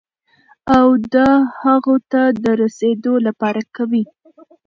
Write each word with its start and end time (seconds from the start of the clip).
او 0.75 0.87
د 1.13 1.15
هغو 1.61 1.95
ته 2.11 2.21
د 2.43 2.45
رسېدو 2.61 3.13
لپاره 3.27 3.61
قوي، 3.75 4.03